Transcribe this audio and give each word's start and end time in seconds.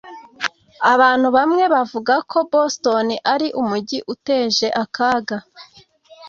Abantu 0.93 1.27
bamwe 1.35 1.63
bavuga 1.73 2.13
ko 2.31 2.37
Boston 2.51 3.07
ari 3.33 3.47
umujyi 3.61 3.99
uteje 4.13 4.67
akaga 4.83 5.37